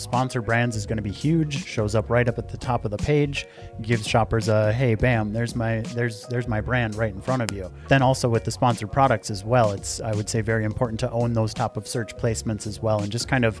[0.00, 2.90] Sponsor brands is going to be huge, shows up right up at the top of
[2.90, 3.46] the page,
[3.82, 7.52] gives shoppers a hey bam, there's my there's there's my brand right in front of
[7.52, 7.70] you.
[7.88, 11.10] Then also with the sponsored products as well, it's I would say very important to
[11.10, 13.60] own those top of search placements as well and just kind of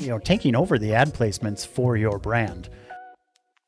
[0.00, 2.68] you know taking over the ad placements for your brand.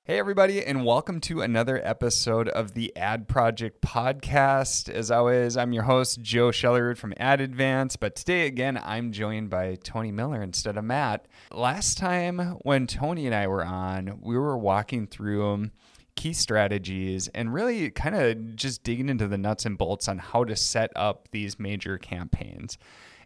[0.09, 4.89] Hey, everybody, and welcome to another episode of the Ad Project Podcast.
[4.89, 9.51] As always, I'm your host, Joe Schellerud from Ad Advance, but today, again, I'm joined
[9.51, 11.27] by Tony Miller instead of Matt.
[11.53, 15.69] Last time when Tony and I were on, we were walking through
[16.17, 20.43] key strategies and really kind of just digging into the nuts and bolts on how
[20.43, 22.79] to set up these major campaigns.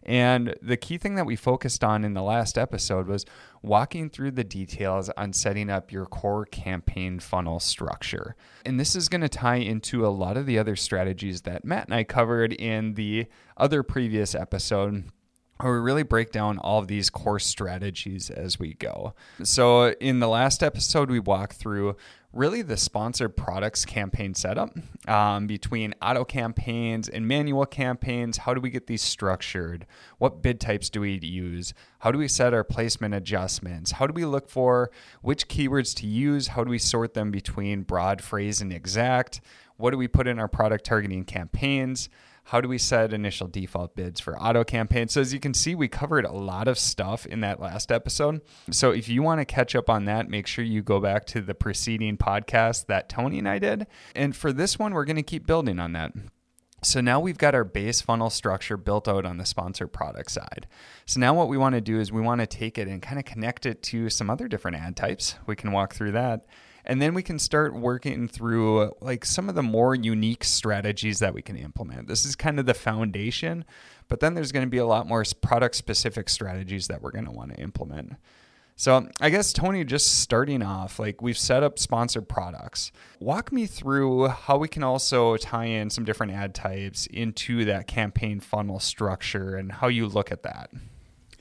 [0.05, 3.25] And the key thing that we focused on in the last episode was
[3.63, 8.35] walking through the details on setting up your core campaign funnel structure.
[8.65, 11.85] And this is going to tie into a lot of the other strategies that Matt
[11.85, 13.25] and I covered in the
[13.57, 15.05] other previous episode
[15.63, 19.13] where we really break down all of these core strategies as we go.
[19.43, 21.95] So, in the last episode, we walked through
[22.33, 24.75] really the sponsored products campaign setup
[25.07, 28.37] um, between auto campaigns and manual campaigns.
[28.37, 29.85] How do we get these structured?
[30.17, 31.73] What bid types do we use?
[31.99, 33.91] How do we set our placement adjustments?
[33.91, 34.89] How do we look for
[35.21, 36.47] which keywords to use?
[36.49, 39.39] How do we sort them between broad, phrase, and exact?
[39.77, 42.09] What do we put in our product targeting campaigns?
[42.45, 45.13] How do we set initial default bids for auto campaigns?
[45.13, 48.41] So as you can see, we covered a lot of stuff in that last episode.
[48.69, 51.41] So if you want to catch up on that, make sure you go back to
[51.41, 53.87] the preceding podcast that Tony and I did.
[54.15, 56.11] And for this one, we're going to keep building on that.
[56.83, 60.67] So now we've got our base funnel structure built out on the sponsored product side.
[61.05, 63.19] So now what we want to do is we want to take it and kind
[63.19, 65.35] of connect it to some other different ad types.
[65.45, 66.45] We can walk through that
[66.85, 71.33] and then we can start working through like some of the more unique strategies that
[71.33, 72.07] we can implement.
[72.07, 73.65] This is kind of the foundation,
[74.07, 77.25] but then there's going to be a lot more product specific strategies that we're going
[77.25, 78.13] to want to implement.
[78.75, 82.91] So, I guess Tony, just starting off, like we've set up sponsored products.
[83.19, 87.85] Walk me through how we can also tie in some different ad types into that
[87.85, 90.71] campaign funnel structure and how you look at that.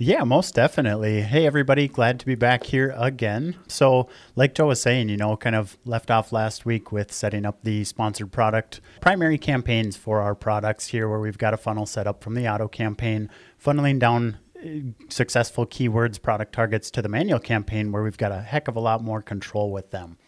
[0.05, 1.21] Yeah, most definitely.
[1.21, 3.55] Hey, everybody, glad to be back here again.
[3.69, 7.47] So, like Joe was saying, you know, kind of left off last week with setting
[7.47, 11.87] up the sponsored product primary campaigns for our products here, where we've got a funnel
[11.87, 13.31] set up from the auto campaign,
[13.65, 18.41] funneling down uh, successful keywords, product targets to the manual campaign, where we've got a
[18.41, 20.19] heck of a lot more control with them.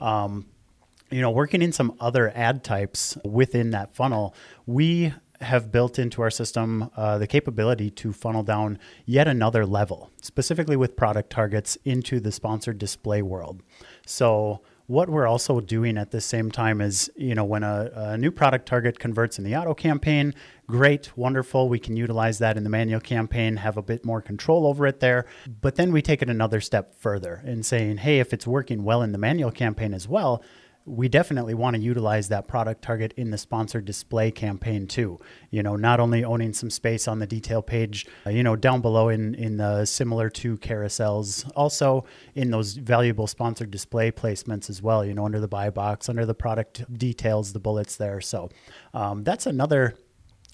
[0.00, 0.46] Um,
[1.10, 4.32] you know, working in some other ad types within that funnel,
[4.64, 10.10] we have built into our system uh, the capability to funnel down yet another level,
[10.22, 13.62] specifically with product targets into the sponsored display world.
[14.06, 18.18] So, what we're also doing at the same time is, you know, when a, a,
[18.18, 20.34] new product target converts in the auto campaign,
[20.66, 21.70] great, wonderful.
[21.70, 25.00] We can utilize that in the manual campaign, have a bit more control over it
[25.00, 25.24] there.
[25.62, 29.00] But then we take it another step further in saying, hey, if it's working well
[29.00, 30.42] in the manual campaign as well,
[30.86, 35.18] we definitely want to utilize that product target in the sponsored display campaign too.
[35.50, 38.82] You know, not only owning some space on the detail page, uh, you know, down
[38.82, 44.82] below in in the similar to carousels, also in those valuable sponsored display placements as
[44.82, 45.04] well.
[45.04, 48.20] You know, under the buy box, under the product details, the bullets there.
[48.20, 48.50] So
[48.92, 49.94] um, that's another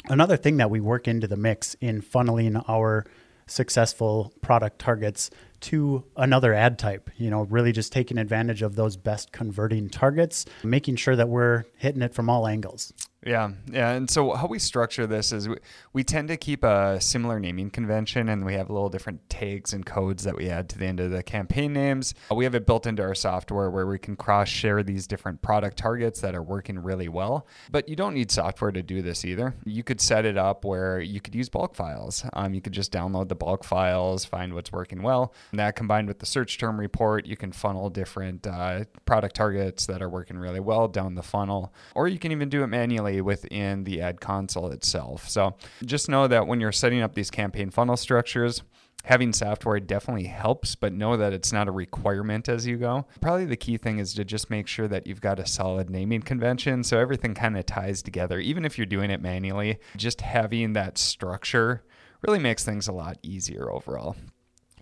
[0.09, 3.05] another thing that we work into the mix in funneling our
[3.51, 5.31] successful product targets
[5.61, 7.11] to another ad type.
[7.17, 11.65] You know, really just taking advantage of those best converting targets, making sure that we're
[11.77, 12.93] hitting it from all angles.
[13.25, 13.91] Yeah, yeah.
[13.91, 15.57] And so how we structure this is we,
[15.93, 19.85] we tend to keep a similar naming convention and we have little different tags and
[19.85, 22.15] codes that we add to the end of the campaign names.
[22.35, 25.77] We have it built into our software where we can cross share these different product
[25.77, 27.47] targets that are working really well.
[27.71, 29.55] But you don't need software to do this either.
[29.67, 32.25] You could set it up where you could use bulk files.
[32.33, 35.35] Um, you could just download the bulk files, find what's working well.
[35.51, 39.85] And that combined with the search term report, you can funnel different uh, product targets
[39.87, 41.75] that are working really well down the funnel.
[41.95, 45.29] Or you can even do it manually within the ad console itself.
[45.29, 48.63] So just know that when you're setting up these campaign funnel structures,
[49.05, 53.07] having software definitely helps, but know that it's not a requirement as you go.
[53.21, 56.23] Probably the key thing is to just make sure that you've got a solid naming
[56.23, 58.39] convention so everything kind of ties together.
[58.39, 61.83] Even if you're doing it manually, just having that structure
[62.23, 64.17] really makes things a lot easier overall.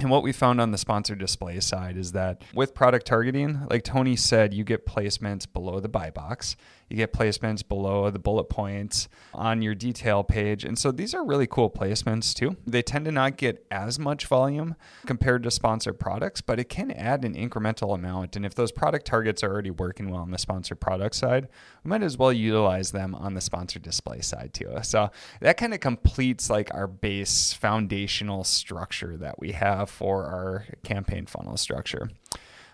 [0.00, 3.82] And what we found on the sponsored display side is that with product targeting, like
[3.82, 6.56] Tony said, you get placements below the buy box.
[6.88, 10.64] You get placements below the bullet points on your detail page.
[10.64, 12.56] And so these are really cool placements too.
[12.66, 14.74] They tend to not get as much volume
[15.06, 18.36] compared to sponsored products, but it can add an incremental amount.
[18.36, 21.48] And if those product targets are already working well on the sponsored product side,
[21.84, 24.74] we might as well utilize them on the sponsored display side too.
[24.82, 25.10] So
[25.40, 31.26] that kind of completes like our base foundational structure that we have for our campaign
[31.26, 32.10] funnel structure.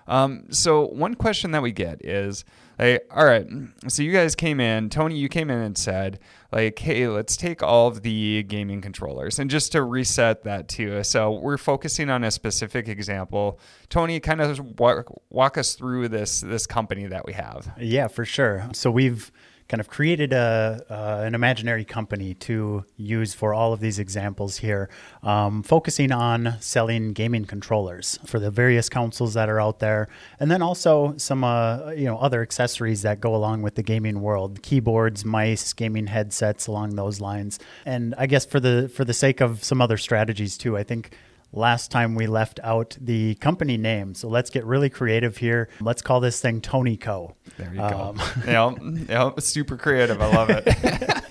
[0.07, 2.45] Um, so one question that we get is,
[2.79, 3.47] hey, all right,
[3.89, 6.19] so you guys came in, Tony, you came in and said,
[6.53, 11.03] like, hey, let's take all of the gaming controllers and just to reset that too.
[11.05, 13.59] So we're focusing on a specific example.
[13.89, 17.73] Tony, kind of walk, walk us through this this company that we have.
[17.79, 18.69] Yeah, for sure.
[18.73, 19.33] So we've
[19.69, 24.59] kind of created a uh, an imaginary company to use for all of these examples
[24.59, 24.91] here,
[25.23, 30.09] um, focusing on selling gaming controllers for the various consoles that are out there,
[30.39, 34.21] and then also some uh, you know other accessories that go along with the gaming
[34.21, 37.59] world, keyboards, mice, gaming headsets along those lines.
[37.87, 41.17] And I guess for the for the sake of some other strategies too, I think
[41.55, 44.15] last time we left out the company name.
[44.15, 45.69] So let's get really creative here.
[45.81, 47.35] Let's call this thing Tony Co.
[47.57, 48.45] There you um, go.
[48.47, 48.75] yeah,
[49.09, 50.21] yeah, super creative.
[50.21, 50.65] I love it.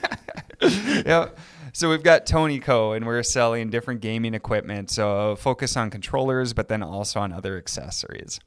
[1.06, 1.30] yeah.
[1.74, 2.94] So we've got Tony Co.
[2.94, 4.92] and we're selling different gaming equipment.
[4.92, 8.40] So focus on controllers, but then also on other accessories.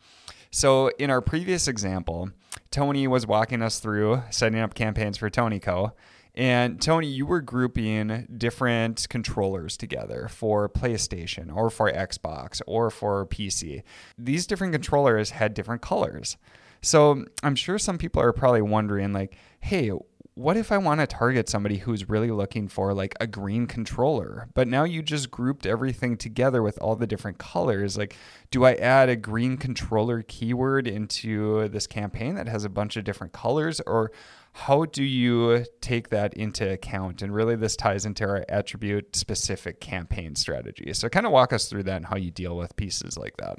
[0.51, 2.31] So in our previous example,
[2.71, 5.93] Tony was walking us through setting up campaigns for Tony Co.
[6.37, 13.25] And Tony, you were grouping different controllers together for PlayStation or for Xbox or for
[13.27, 13.83] PC.
[14.19, 16.37] These different controllers had different colors.
[16.83, 19.91] So I'm sure some people are probably wondering, like, hey,
[20.37, 24.49] what if I want to target somebody who's really looking for like a green controller?
[24.53, 27.97] But now you just grouped everything together with all the different colors.
[27.97, 28.15] Like,
[28.51, 33.05] do I add a green controller keyword into this campaign that has a bunch of
[33.05, 33.81] different colors?
[33.87, 34.13] Or
[34.53, 37.23] how do you take that into account?
[37.23, 40.93] And really, this ties into our attribute specific campaign strategy.
[40.93, 43.59] So, kind of walk us through that and how you deal with pieces like that.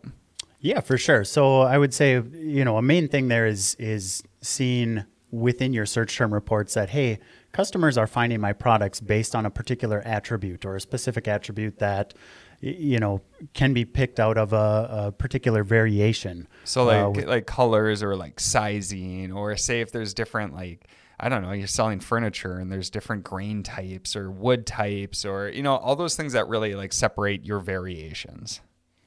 [0.59, 1.23] Yeah, for sure.
[1.23, 5.85] So, I would say, you know, a main thing there is is seeing within your
[5.85, 7.19] search term reports that hey,
[7.51, 12.13] customers are finding my products based on a particular attribute or a specific attribute that
[12.59, 13.21] you know
[13.53, 16.47] can be picked out of a, a particular variation.
[16.63, 20.88] So like uh, with, like colors or like sizing or say if there's different like
[21.19, 25.50] I don't know, you're selling furniture and there's different grain types or wood types or
[25.50, 28.62] you know all those things that really like separate your variations.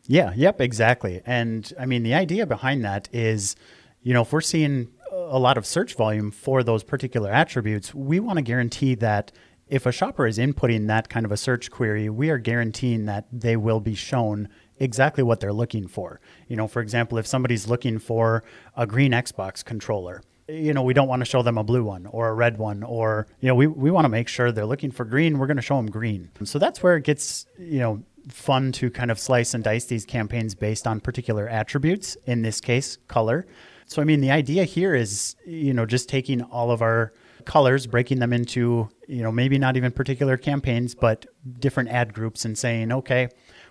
[0.06, 1.23] Yeah, yep, exactly.
[1.25, 3.56] And I mean the idea behind that is
[4.02, 4.88] you know if we're seeing
[5.30, 9.32] a lot of search volume for those particular attributes, we want to guarantee that
[9.68, 13.26] if a shopper is inputting that kind of a search query, we are guaranteeing that
[13.32, 14.48] they will be shown
[14.78, 16.20] exactly what they're looking for.
[16.48, 18.42] You know, for example, if somebody's looking for
[18.76, 22.06] a green Xbox controller, you know, we don't want to show them a blue one
[22.06, 24.90] or a red one, or, you know, we, we want to make sure they're looking
[24.90, 25.38] for green.
[25.38, 26.30] We're going to show them green.
[26.42, 30.04] So that's where it gets, you know, fun to kind of slice and dice these
[30.04, 33.46] campaigns based on particular attributes, in this case, color.
[33.90, 37.12] So, I mean, the idea here is, you know, just taking all of our
[37.44, 41.26] colors, breaking them into, you know, maybe not even particular campaigns, but
[41.58, 43.28] different ad groups and saying, okay,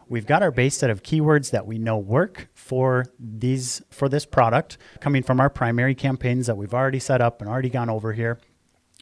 [0.09, 4.25] we've got our base set of keywords that we know work for these for this
[4.25, 8.11] product coming from our primary campaigns that we've already set up and already gone over
[8.11, 8.41] here.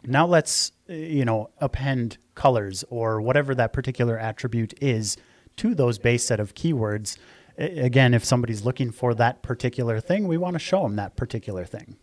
[0.04, 5.18] Now let's, you know, append colors or whatever that particular attribute is
[5.56, 7.18] to those base set of keywords.
[7.58, 11.66] Again, if somebody's looking for that particular thing, we want to show them that particular
[11.66, 11.98] thing.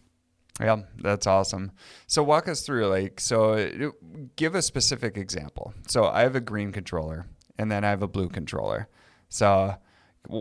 [0.61, 1.73] Yeah, that's awesome.
[2.07, 3.91] So walk us through like so uh,
[4.37, 5.75] give a specific example.
[5.89, 7.27] So I have a green controller
[7.59, 8.89] and then I have a blue controller.
[9.29, 9.75] So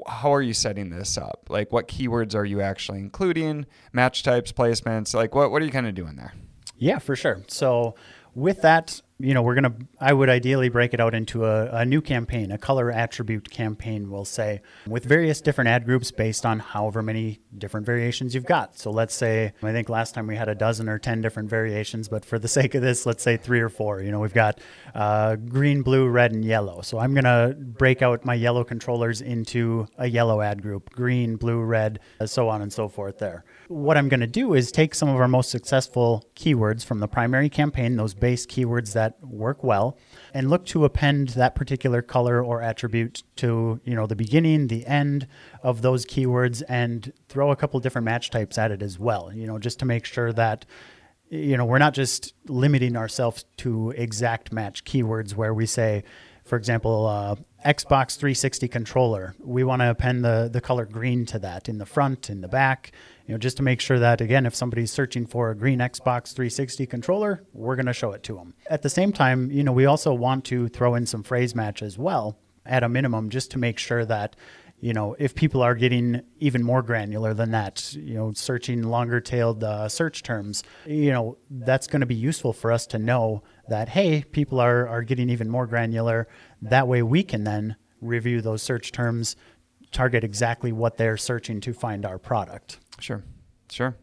[0.08, 1.48] how are you setting this up?
[1.50, 3.66] Like what keywords are you actually including?
[3.92, 6.34] Match types, placements, like what what are you kind of doing there?
[6.78, 7.42] Yeah, for sure.
[7.48, 7.96] So
[8.36, 11.68] with that you know, we're going to, I would ideally break it out into a,
[11.68, 16.46] a, new campaign, a color attribute campaign, we'll say, with various different ad groups based
[16.46, 18.78] on however many different variations you've got.
[18.78, 22.10] So let's say, I think last time we had a dozen or 10 different variations,
[22.10, 24.02] but for the sake of this, let's say three or four.
[24.02, 24.60] You know, we've got
[24.94, 26.82] uh, green, blue, red, and yellow.
[26.82, 31.38] So I'm going to break out my yellow controllers into a yellow ad group, green,
[31.38, 34.94] blue, red, so on and so forth there what I'm going to do is take
[34.94, 39.64] some of our most successful keywords from the primary campaign, those base keywords that work
[39.64, 39.98] well,
[40.34, 44.86] and look to append that particular color or attribute to, you know, the beginning, the
[44.86, 45.28] end
[45.62, 49.48] of those keywords and throw a couple different match types at it as well, you
[49.48, 50.66] know, just to make sure that
[51.30, 56.04] you know, we're not just limiting ourselves to exact match keywords where we say
[56.44, 57.36] for example, uh,
[57.66, 59.36] Xbox 360 controller.
[59.40, 62.48] We want to append the, the color green to that in the front, in the
[62.48, 62.92] back,
[63.26, 66.34] you know, just to make sure that, again, if somebody's searching for a green Xbox
[66.34, 68.54] 360 controller, we're going to show it to them.
[68.70, 71.82] At the same time, you know, we also want to throw in some phrase match
[71.82, 74.36] as well at a minimum just to make sure that
[74.84, 79.22] you know, if people are getting even more granular than that, you know, searching longer
[79.22, 83.44] tailed uh, search terms, you know, that's going to be useful for us to know
[83.70, 86.28] that, hey, people are, are getting even more granular.
[86.62, 89.38] That way we can then review those search terms,
[89.94, 92.80] target exactly what they're searching to find our product.
[93.00, 93.24] Sure,
[93.72, 93.96] sure.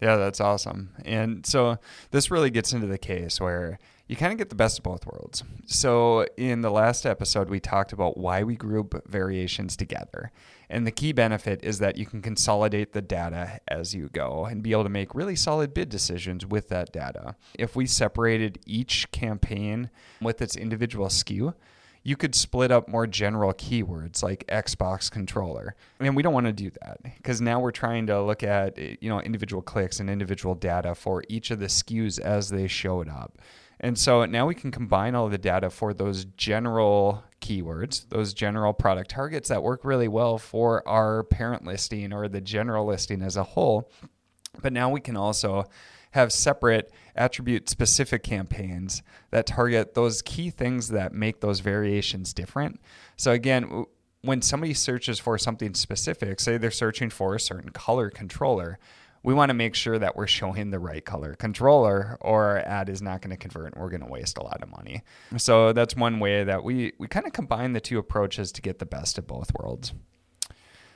[0.00, 0.90] Yeah, that's awesome.
[1.04, 1.78] And so
[2.12, 3.80] this really gets into the case where
[4.12, 5.42] you kind of get the best of both worlds.
[5.64, 10.30] So, in the last episode, we talked about why we group variations together.
[10.68, 14.62] And the key benefit is that you can consolidate the data as you go and
[14.62, 17.36] be able to make really solid bid decisions with that data.
[17.58, 19.88] If we separated each campaign
[20.20, 21.54] with its individual SKU,
[22.02, 25.74] you could split up more general keywords like Xbox controller.
[26.00, 29.08] And we don't want to do that because now we're trying to look at you
[29.08, 33.38] know individual clicks and individual data for each of the SKUs as they showed up.
[33.82, 38.72] And so now we can combine all the data for those general keywords, those general
[38.72, 43.36] product targets that work really well for our parent listing or the general listing as
[43.36, 43.90] a whole.
[44.60, 45.64] But now we can also
[46.12, 52.80] have separate attribute specific campaigns that target those key things that make those variations different.
[53.16, 53.86] So again,
[54.20, 58.78] when somebody searches for something specific, say they're searching for a certain color controller,
[59.22, 62.88] we want to make sure that we're showing the right color controller or our ad
[62.88, 65.02] is not going to convert and we're going to waste a lot of money.
[65.36, 68.78] So that's one way that we, we kind of combine the two approaches to get
[68.78, 69.92] the best of both worlds.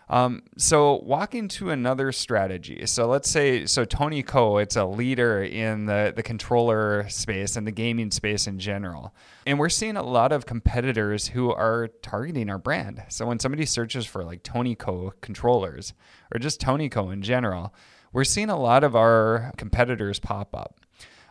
[0.09, 2.87] Um, so walking to another strategy.
[2.87, 4.59] So let's say so Tony Co.
[4.59, 9.13] It's a leader in the the controller space and the gaming space in general,
[9.47, 13.03] and we're seeing a lot of competitors who are targeting our brand.
[13.09, 15.13] So when somebody searches for like Tony Co.
[15.23, 15.93] controllers
[16.33, 17.11] or just Tony Co.
[17.11, 17.75] in general,
[18.17, 20.81] we're seeing a lot of our competitors pop up.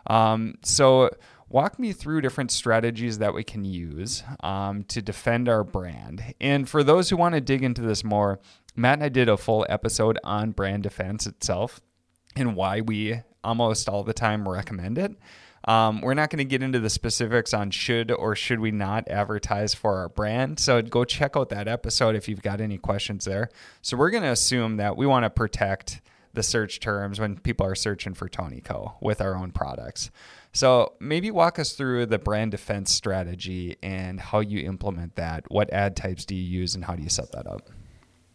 [0.06, 1.10] Um, so,
[1.50, 6.36] walk me through different strategies that we can use um, to defend our brand.
[6.40, 8.40] And for those who want to dig into this more,
[8.76, 11.82] Matt and I did a full episode on brand defense itself
[12.36, 15.12] and why we almost all the time recommend it.
[15.68, 19.08] Um, we're not going to get into the specifics on should or should we not
[19.08, 20.60] advertise for our brand.
[20.60, 23.50] So go check out that episode if you've got any questions there.
[23.82, 26.02] So we're going to assume that we want to protect
[26.36, 28.96] the search terms when people are searching for Tony Co.
[29.02, 30.12] with our own products.
[30.54, 35.44] So maybe walk us through the brand defense strategy and how you implement that.
[35.50, 37.70] What ad types do you use and how do you set that up?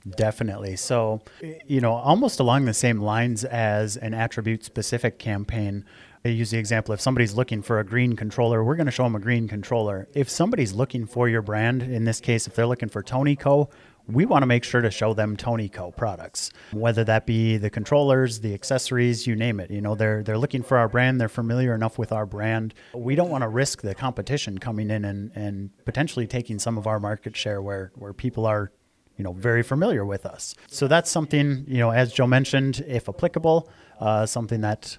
[0.08, 0.76] Definitely.
[0.76, 1.20] So,
[1.66, 5.84] you know, almost along the same lines as an attribute specific campaign.
[6.24, 9.04] I use the example if somebody's looking for a green controller, we're going to show
[9.04, 10.08] them a green controller.
[10.12, 13.70] If somebody's looking for your brand, in this case, if they're looking for Tony Co.,
[14.06, 17.70] we want to make sure to show them Tony Co products, whether that be the
[17.70, 19.70] controllers, the accessories, you name it.
[19.70, 22.74] You know, they're they're looking for our brand, they're familiar enough with our brand.
[22.94, 26.86] We don't want to risk the competition coming in and, and potentially taking some of
[26.86, 28.72] our market share where where people are
[29.16, 30.54] you know very familiar with us.
[30.68, 33.68] So that's something you know, as Joe mentioned, if applicable,
[34.00, 34.98] uh, something that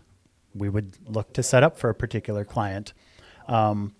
[0.54, 2.94] we would look to set up for a particular client.
[3.48, 3.96] Um,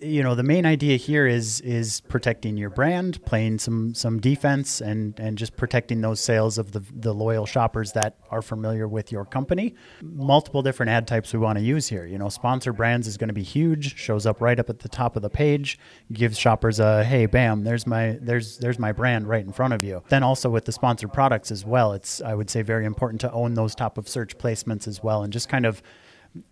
[0.00, 4.80] you know the main idea here is is protecting your brand playing some some defense
[4.80, 9.10] and and just protecting those sales of the the loyal shoppers that are familiar with
[9.10, 9.74] your company.
[10.02, 12.06] Multiple different ad types we want to use here.
[12.06, 14.88] You know sponsor brands is going to be huge shows up right up at the
[14.88, 15.78] top of the page
[16.12, 19.82] gives shoppers a hey bam there's my there's there's my brand right in front of
[19.82, 20.02] you.
[20.08, 23.30] Then also with the sponsored products as well it's i would say very important to
[23.32, 25.82] own those top of search placements as well and just kind of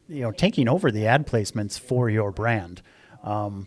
[0.08, 2.82] you know taking over the ad placements for your brand
[3.26, 3.66] um,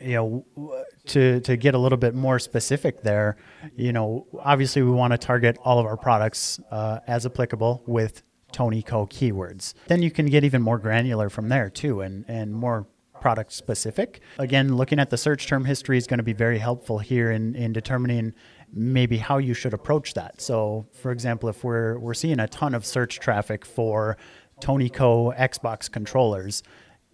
[0.00, 0.74] you know,
[1.06, 3.36] to to get a little bit more specific there,
[3.76, 8.22] you know, obviously we want to target all of our products uh, as applicable with
[8.52, 9.74] Tony Co keywords.
[9.88, 12.86] Then you can get even more granular from there too, and and more
[13.20, 14.22] product specific.
[14.38, 17.54] Again, looking at the search term history is going to be very helpful here in
[17.54, 18.32] in determining
[18.72, 20.40] maybe how you should approach that.
[20.40, 24.16] So, for example, if we're we're seeing a ton of search traffic for
[24.60, 26.62] Tony Co Xbox controllers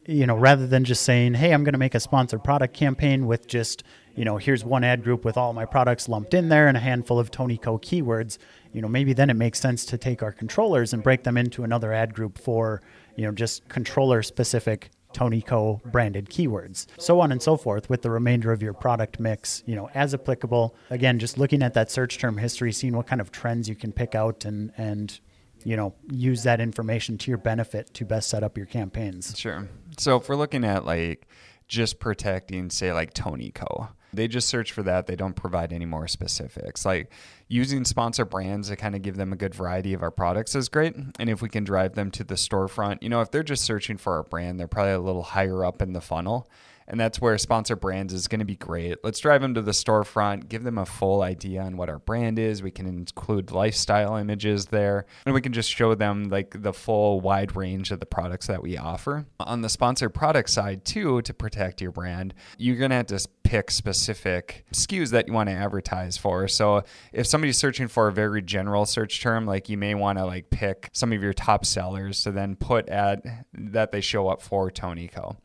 [0.06, 3.26] you know, rather than just saying, "Hey, I'm going to make a sponsored product campaign
[3.26, 3.82] with just,
[4.14, 6.80] you know, here's one ad group with all my products lumped in there and a
[6.80, 8.38] handful of Tony Co keywords,"
[8.72, 11.64] you know, maybe then it makes sense to take our controllers and break them into
[11.64, 12.82] another ad group for,
[13.16, 16.86] you know, just controller specific Tony Co branded keywords.
[16.98, 20.12] So on and so forth with the remainder of your product mix, you know, as
[20.12, 20.74] applicable.
[20.90, 23.92] Again, just looking at that search term history, seeing what kind of trends you can
[23.92, 25.18] pick out and and
[25.64, 29.68] you know use that information to your benefit to best set up your campaigns sure
[29.98, 31.26] so if we're looking at like
[31.68, 33.88] just protecting, say, like Tony Co.
[34.16, 35.06] They just search for that.
[35.06, 36.84] They don't provide any more specifics.
[36.84, 37.12] Like
[37.48, 40.68] using sponsor brands to kind of give them a good variety of our products is
[40.68, 40.96] great.
[41.18, 43.96] And if we can drive them to the storefront, you know, if they're just searching
[43.96, 46.48] for our brand, they're probably a little higher up in the funnel
[46.88, 48.98] and that's where sponsor brands is going to be great.
[49.02, 52.38] Let's drive them to the storefront, give them a full idea on what our brand
[52.38, 52.62] is.
[52.62, 57.20] We can include lifestyle images there, and we can just show them like the full
[57.20, 59.26] wide range of the products that we offer.
[59.40, 63.18] On the sponsor product side, too, to protect your brand, you're going to have to
[63.46, 66.48] pick specific SKUs that you want to advertise for.
[66.48, 70.26] So if somebody's searching for a very general search term, like you may want to
[70.26, 74.42] like pick some of your top sellers to then put ad that they show up
[74.42, 75.36] for Tony Co.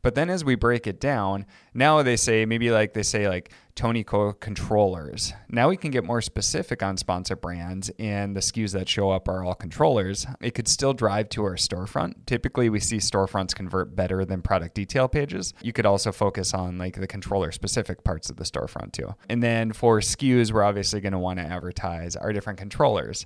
[0.00, 3.52] But then as we break it down, now they say maybe like they say like
[3.80, 5.32] Tony Co controllers.
[5.48, 9.26] Now we can get more specific on sponsor brands and the SKUs that show up
[9.26, 10.26] are all controllers.
[10.42, 12.26] It could still drive to our storefront.
[12.26, 15.54] Typically we see storefronts convert better than product detail pages.
[15.62, 19.14] You could also focus on like the controller specific parts of the storefront too.
[19.30, 23.24] And then for SKUs, we're obviously going to want to advertise our different controllers.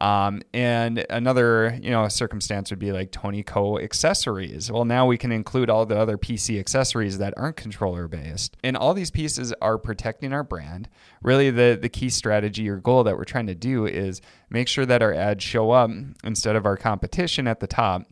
[0.00, 4.70] Um, and another, you know, circumstance would be like Tony Co accessories.
[4.70, 8.56] Well, now we can include all the other PC accessories that aren't controller based.
[8.62, 10.88] And all these pieces are protecting our brand.
[11.22, 14.86] Really, the, the key strategy or goal that we're trying to do is make sure
[14.86, 15.90] that our ads show up
[16.24, 18.02] instead of our competition at the top.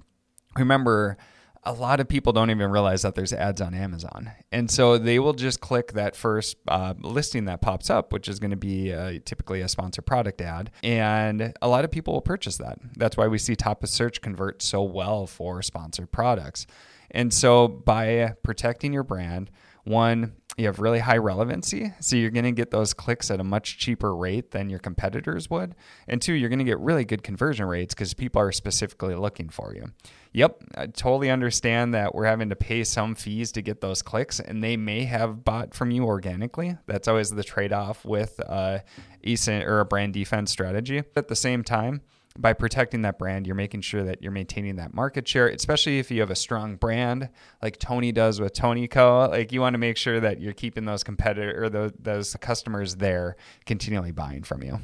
[0.57, 1.19] Remember,
[1.66, 4.30] a lot of people don't even realize that there's ads on Amazon.
[4.52, 8.38] And so they will just click that first uh, listing that pops up, which is
[8.38, 10.71] going to be uh, typically a sponsor product ad.
[10.83, 12.78] And a lot of people will purchase that.
[12.97, 16.66] That's why we see top of search convert so well for sponsored products.
[17.11, 19.50] And so by protecting your brand,
[19.85, 21.92] one, you have really high relevancy.
[22.00, 25.50] So you're going to get those clicks at a much cheaper rate than your competitors
[25.50, 25.75] would.
[26.06, 29.49] And two, you're going to get really good conversion rates because people are specifically looking
[29.49, 29.87] for you.
[30.32, 34.40] Yep, I totally understand that we're having to pay some fees to get those clicks,
[34.40, 36.76] and they may have bought from you organically.
[36.87, 38.80] That's always the trade off with uh,
[39.25, 41.04] a or a brand defense strategy.
[41.14, 42.02] At the same time,
[42.38, 46.11] by protecting that brand, you're making sure that you're maintaining that market share, especially if
[46.11, 47.29] you have a strong brand
[47.62, 49.29] like Tony does with Tony Co.
[49.31, 52.97] Like you want to make sure that you're keeping those competitor or those, those customers
[52.97, 53.37] there
[53.67, 54.81] continually buying from you.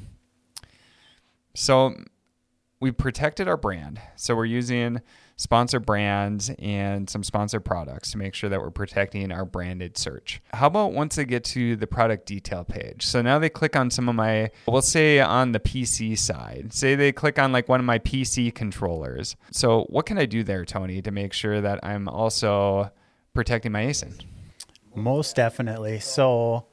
[1.54, 1.94] So
[2.78, 4.00] we protected our brand.
[4.14, 5.00] So we're using
[5.40, 10.42] sponsor brands and some sponsor products to make sure that we're protecting our branded search.
[10.52, 13.06] How about once they get to the product detail page?
[13.06, 16.94] So now they click on some of my, we'll say on the PC side, say
[16.94, 19.34] they click on like one of my PC controllers.
[19.50, 22.90] So what can I do there, Tony, to make sure that I'm also
[23.32, 24.20] protecting my ASIN?
[24.94, 26.00] Most definitely.
[26.00, 26.66] So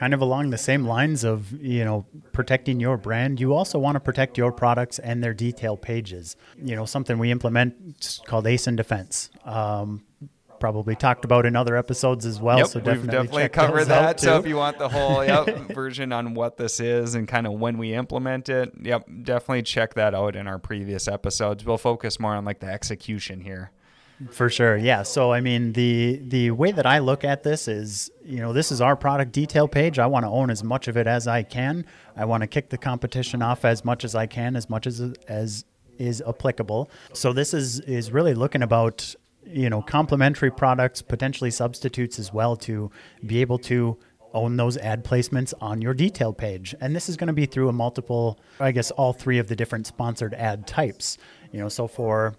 [0.00, 3.38] kind of along the same lines of you know protecting your brand.
[3.38, 6.36] You also want to protect your products and their detail pages.
[6.56, 9.28] You know something we implement called ASIN defense.
[9.44, 10.02] Um,
[10.58, 14.20] probably talked about in other episodes as well yep, so definitely, we've definitely covered that.
[14.20, 17.54] So if you want the whole yep, version on what this is and kind of
[17.54, 21.64] when we implement it yep definitely check that out in our previous episodes.
[21.64, 23.70] We'll focus more on like the execution here
[24.30, 24.76] for sure.
[24.76, 25.02] Yeah.
[25.02, 28.70] So I mean the the way that I look at this is, you know, this
[28.70, 29.98] is our product detail page.
[29.98, 31.86] I want to own as much of it as I can.
[32.16, 35.00] I want to kick the competition off as much as I can, as much as
[35.28, 35.64] as
[35.98, 36.90] is applicable.
[37.12, 39.14] So this is is really looking about,
[39.46, 42.90] you know, complementary products, potentially substitutes as well to
[43.24, 43.98] be able to
[44.32, 46.74] own those ad placements on your detail page.
[46.80, 49.56] And this is going to be through a multiple, I guess all three of the
[49.56, 51.18] different sponsored ad types.
[51.52, 52.36] You know, so for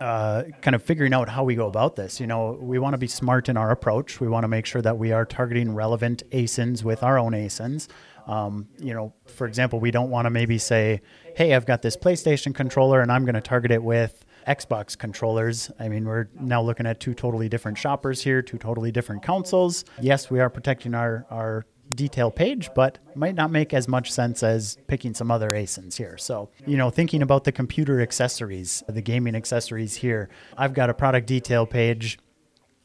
[0.00, 2.18] uh, kind of figuring out how we go about this.
[2.18, 4.20] You know, we want to be smart in our approach.
[4.20, 7.88] We want to make sure that we are targeting relevant ASINs with our own ASINs.
[8.26, 11.02] Um, you know, for example, we don't want to maybe say,
[11.36, 15.70] hey, I've got this PlayStation controller and I'm going to target it with Xbox controllers.
[15.78, 19.84] I mean, we're now looking at two totally different shoppers here, two totally different consoles.
[20.00, 24.42] Yes, we are protecting our, our detail page, but might not make as much sense
[24.42, 26.16] as picking some other ASINs here.
[26.18, 30.94] So, you know, thinking about the computer accessories, the gaming accessories here, I've got a
[30.94, 32.18] product detail page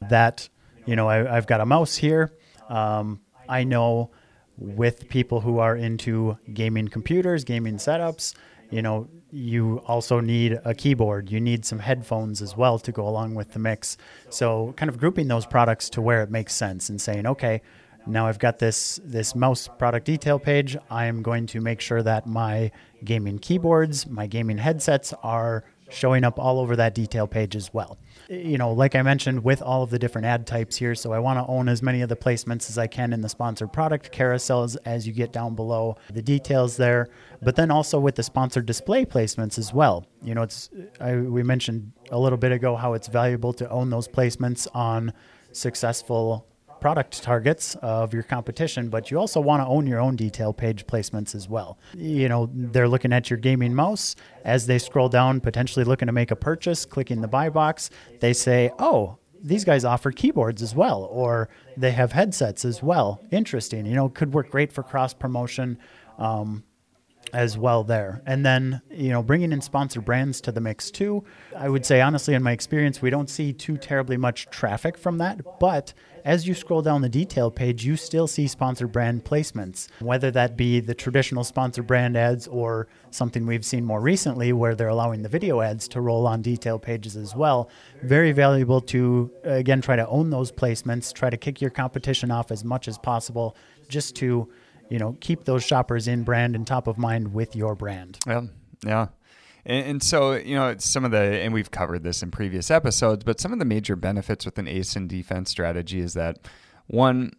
[0.08, 0.48] that,
[0.86, 2.32] you know, I, have got a mouse here.
[2.68, 4.10] Um, I know
[4.56, 8.34] with people who are into gaming computers, gaming setups,
[8.70, 11.30] you know, you also need a keyboard.
[11.30, 13.96] You need some headphones as well to go along with the mix.
[14.30, 17.62] So, kind of grouping those products to where it makes sense and saying, okay,
[18.08, 20.76] now I've got this this mouse product detail page.
[20.90, 22.70] I am going to make sure that my
[23.04, 27.98] gaming keyboards, my gaming headsets are showing up all over that detail page as well.
[28.28, 31.18] You know, like I mentioned, with all of the different ad types here, so I
[31.18, 34.12] want to own as many of the placements as I can in the sponsored product
[34.12, 37.08] carousels as you get down below the details there,
[37.40, 40.06] but then also with the sponsored display placements as well.
[40.22, 40.68] You know, it's
[41.00, 45.12] I, we mentioned a little bit ago how it's valuable to own those placements on
[45.52, 46.46] successful
[46.80, 50.86] product targets of your competition, but you also want to own your own detail page
[50.86, 51.78] placements as well.
[51.94, 56.12] You know, they're looking at your gaming mouse as they scroll down, potentially looking to
[56.12, 57.90] make a purchase, clicking the buy box.
[58.20, 63.20] They say, oh, these guys offer keyboards as well, or they have headsets as well.
[63.30, 63.86] Interesting.
[63.86, 65.78] You know, could work great for cross promotion.
[66.18, 66.64] Um,
[67.32, 68.22] as well there.
[68.26, 71.24] And then, you know, bringing in sponsor brands to the mix too.
[71.56, 75.18] I would say honestly in my experience, we don't see too terribly much traffic from
[75.18, 75.92] that, but
[76.28, 80.58] as you scroll down the detail page, you still see sponsor brand placements, whether that
[80.58, 85.22] be the traditional sponsor brand ads or something we've seen more recently where they're allowing
[85.22, 87.70] the video ads to roll on detail pages as well.
[88.02, 92.50] Very valuable to, again, try to own those placements, try to kick your competition off
[92.50, 93.56] as much as possible
[93.88, 94.46] just to,
[94.90, 98.18] you know, keep those shoppers in brand and top of mind with your brand.
[98.26, 98.42] Yeah.
[98.84, 99.06] Yeah.
[99.64, 103.24] And, and, so, you know, some of the, and we've covered this in previous episodes,
[103.24, 106.38] but some of the major benefits with an ASIN defense strategy is that
[106.86, 107.32] one,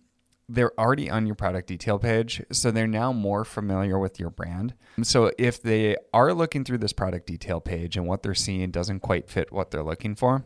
[0.48, 4.74] they're already on your product detail page, so they're now more familiar with your brand.
[5.04, 9.02] So if they are looking through this product detail page and what they're seeing doesn't
[9.02, 10.44] quite fit what they're looking for,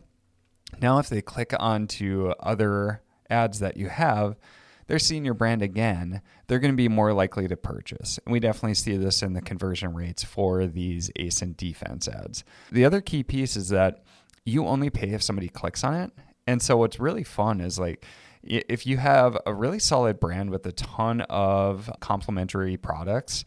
[0.80, 4.36] now if they click onto other ads that you have,
[4.86, 8.18] they're seeing your brand again, they're going to be more likely to purchase.
[8.24, 12.44] And we definitely see this in the conversion rates for these ASIN defense ads.
[12.70, 14.04] The other key piece is that
[14.44, 16.12] you only pay if somebody clicks on it.
[16.46, 18.04] And so what's really fun is like
[18.42, 23.44] if you have a really solid brand with a ton of complementary products,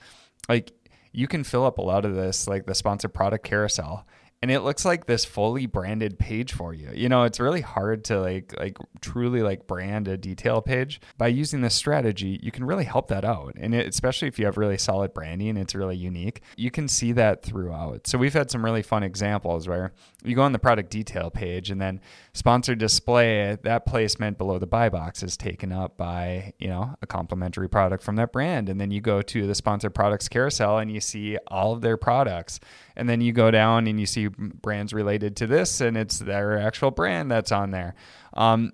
[0.49, 0.71] like
[1.11, 4.07] you can fill up a lot of this, like the sponsored product carousel
[4.41, 6.91] and it looks like this fully branded page for you.
[6.93, 11.01] You know, it's really hard to like like truly like brand a detail page.
[11.17, 13.55] By using this strategy, you can really help that out.
[13.59, 16.41] And it, especially if you have really solid branding, and it's really unique.
[16.55, 18.05] You can see that throughout.
[18.05, 19.91] So we've had some really fun examples where
[20.23, 21.99] you go on the product detail page and then
[22.33, 27.07] sponsored display, that placement below the buy box is taken up by, you know, a
[27.07, 28.69] complementary product from that brand.
[28.69, 31.97] And then you go to the sponsored products carousel and you see all of their
[31.97, 32.59] products
[32.97, 36.57] and then you go down and you see brands related to this, and it's their
[36.57, 37.95] actual brand that's on there.
[38.33, 38.73] Um,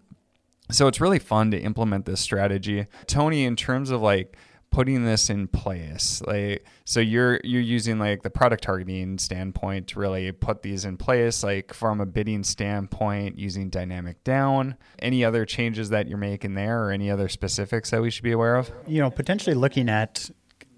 [0.71, 2.87] so it's really fun to implement this strategy.
[3.07, 4.37] Tony, in terms of like
[4.73, 9.99] putting this in place like so you're you're using like the product targeting standpoint to
[9.99, 15.45] really put these in place like from a bidding standpoint using dynamic down any other
[15.45, 18.71] changes that you're making there or any other specifics that we should be aware of
[18.87, 20.27] you know potentially looking at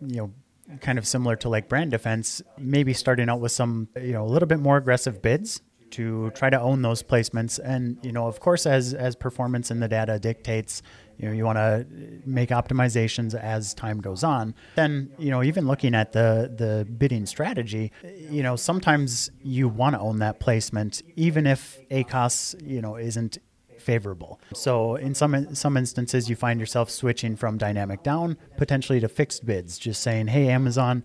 [0.01, 0.33] you know
[0.81, 4.27] kind of similar to like brand defense, maybe starting out with some, you know, a
[4.27, 7.59] little bit more aggressive bids to try to own those placements.
[7.63, 10.81] And, you know, of course, as, as performance in the data dictates,
[11.17, 11.85] you know, you want to
[12.25, 14.53] make optimizations as time goes on.
[14.75, 19.95] Then, you know, even looking at the, the bidding strategy, you know, sometimes you want
[19.95, 23.37] to own that placement, even if ACOS, you know, isn't
[23.79, 24.39] favorable.
[24.53, 29.45] So in some some instances, you find yourself switching from dynamic down potentially to fixed
[29.45, 31.03] bids, just saying, "Hey, Amazon."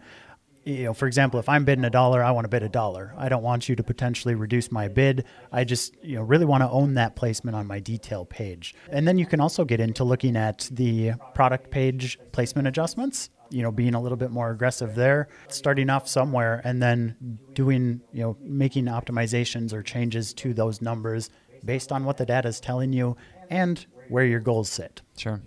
[0.64, 3.14] You know, for example, if I'm bidding a dollar, I want to bid a dollar.
[3.16, 5.24] I don't want you to potentially reduce my bid.
[5.50, 8.74] I just, you know, really want to own that placement on my detail page.
[8.90, 13.62] And then you can also get into looking at the product page placement adjustments you
[13.62, 18.22] know being a little bit more aggressive there starting off somewhere and then doing you
[18.22, 21.30] know making optimizations or changes to those numbers
[21.64, 23.16] based on what the data is telling you
[23.49, 25.03] and where your goals sit.
[25.16, 25.40] Sure,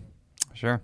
[0.54, 0.82] sure.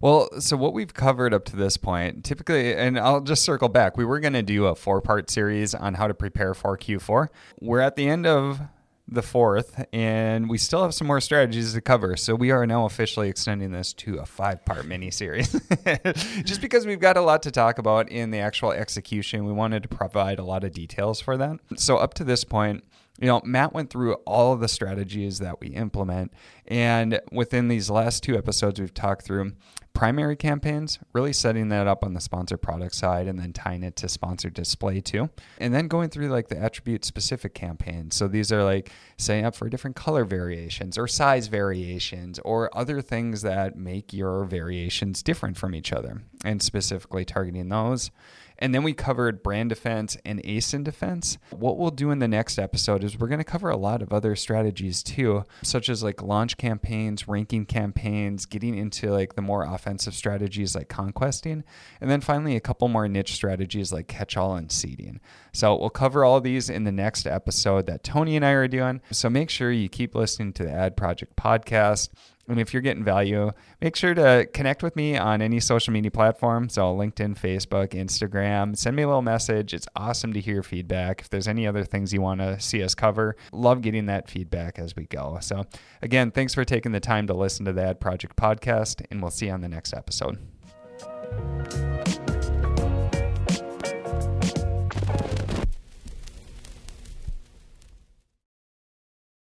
[0.00, 3.96] Well, so what we've covered up to this point, typically, and I'll just circle back,
[3.96, 7.28] we were going to do a four part series on how to prepare for Q4.
[7.60, 8.60] We're at the end of
[9.06, 12.16] the fourth, and we still have some more strategies to cover.
[12.16, 15.52] So we are now officially extending this to a five part mini series.
[16.44, 19.84] Just because we've got a lot to talk about in the actual execution, we wanted
[19.84, 21.58] to provide a lot of details for that.
[21.76, 22.82] So up to this point,
[23.20, 26.32] you know, Matt went through all of the strategies that we implement.
[26.66, 29.52] And within these last two episodes, we've talked through
[29.92, 33.94] primary campaigns, really setting that up on the sponsored product side and then tying it
[33.96, 35.28] to sponsored display too.
[35.58, 38.16] And then going through like the attribute specific campaigns.
[38.16, 43.02] So these are like setting up for different color variations or size variations or other
[43.02, 48.10] things that make your variations different from each other and specifically targeting those.
[48.62, 51.36] And then we covered brand defense and ASIN defense.
[51.50, 54.12] What we'll do in the next episode is we're going to cover a lot of
[54.12, 59.64] other strategies too, such as like launch campaigns, ranking campaigns, getting into like the more
[59.64, 61.64] offensive strategies like conquesting,
[62.00, 65.18] and then finally a couple more niche strategies like catch all and seeding.
[65.52, 69.00] So we'll cover all these in the next episode that Tony and I are doing.
[69.10, 72.10] So make sure you keep listening to the Ad Project podcast.
[72.48, 76.10] And if you're getting value, make sure to connect with me on any social media
[76.10, 76.68] platform.
[76.68, 78.76] So, LinkedIn, Facebook, Instagram.
[78.76, 79.72] Send me a little message.
[79.72, 81.20] It's awesome to hear feedback.
[81.20, 84.78] If there's any other things you want to see us cover, love getting that feedback
[84.78, 85.38] as we go.
[85.40, 85.64] So,
[86.02, 89.30] again, thanks for taking the time to listen to the Ad Project podcast, and we'll
[89.30, 90.38] see you on the next episode.